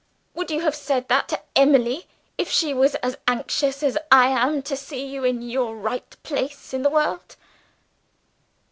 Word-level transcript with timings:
Would 0.33 0.49
you 0.49 0.61
have 0.61 0.73
said 0.73 1.09
that 1.09 1.27
to 1.27 1.39
Emily, 1.55 2.07
if 2.35 2.49
she 2.49 2.73
was 2.73 2.95
as 3.05 3.17
anxious 3.27 3.83
as 3.83 3.99
I 4.11 4.29
am 4.29 4.63
to 4.63 4.75
see 4.75 5.05
you 5.05 5.23
in 5.23 5.43
your 5.43 5.75
right 5.75 6.15
place 6.23 6.73
in 6.73 6.81
the 6.81 6.89
world?" 6.89 7.35